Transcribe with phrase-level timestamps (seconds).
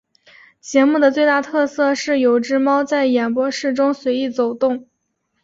[0.59, 4.87] 节目的最大特色是有只猫在演播室中随意走动。